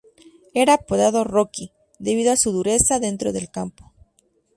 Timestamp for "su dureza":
2.35-2.97